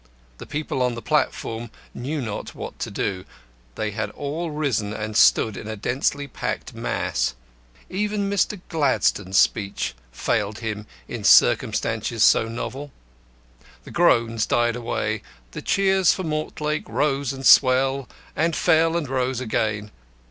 The 0.39 0.47
people 0.47 0.81
on 0.81 0.95
the 0.95 1.01
platform 1.03 1.69
knew 1.93 2.23
not 2.23 2.55
what 2.55 2.79
to 2.79 2.89
do. 2.89 3.23
They 3.75 3.91
had 3.91 4.09
all 4.09 4.49
risen 4.49 4.93
and 4.93 5.15
stood 5.15 5.55
in 5.55 5.67
a 5.67 5.75
densely 5.75 6.27
packed 6.27 6.73
mass. 6.73 7.35
Even 7.87 8.27
Mr. 8.27 8.59
Gladstone's 8.67 9.37
speech 9.37 9.93
failed 10.11 10.57
him 10.57 10.87
in 11.07 11.23
circumstances 11.23 12.23
so 12.23 12.47
novel. 12.47 12.91
The 13.83 13.91
groans 13.91 14.47
died 14.47 14.75
away; 14.75 15.21
the 15.51 15.61
cheers 15.61 16.13
for 16.15 16.23
Mortlake 16.23 16.89
rose 16.89 17.31
and 17.31 17.45
swelled 17.45 18.11
and 18.35 18.55
fell 18.55 18.97
and 18.97 19.07
rose 19.07 19.39
again. 19.39 19.91